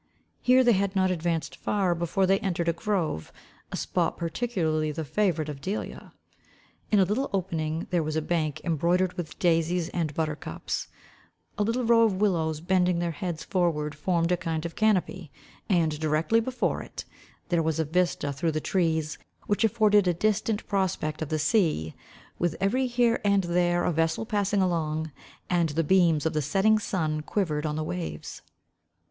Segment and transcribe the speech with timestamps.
[0.41, 3.31] Here they had not advanced far, before they entered a grove,
[3.71, 6.11] a spot particularly the favourite of Delia.
[6.89, 10.87] In a little opening there was a bank embroidered with daisies and butter cups;
[11.55, 15.29] a little row of willows bending their heads forward, formed a kind of canopy;
[15.69, 17.05] and directly before it,
[17.49, 21.93] there was a vista through the trees, which afforded a distant prospect of the sea,
[22.39, 25.11] with every here and there a vessel passing along,
[25.47, 28.41] and the beams of the setting sun quivered on the waves.